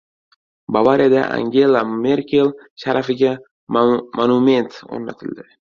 Bavariyada 0.73 1.21
Angela 1.37 1.81
Merkel 1.97 2.49
sharafiga 2.83 3.31
monument 4.21 4.83
o‘rnatildi 4.89 5.51